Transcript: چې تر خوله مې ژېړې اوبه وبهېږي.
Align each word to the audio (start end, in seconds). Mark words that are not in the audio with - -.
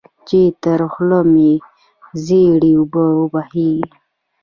چې 0.27 0.41
تر 0.63 0.79
خوله 0.91 1.19
مې 1.31 1.51
ژېړې 2.25 2.71
اوبه 2.79 3.03
وبهېږي. 3.19 3.87